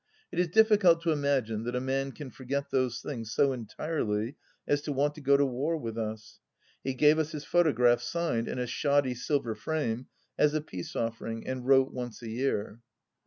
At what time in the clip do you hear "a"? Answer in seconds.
1.75-1.79, 8.57-8.65, 10.55-10.61, 12.23-12.29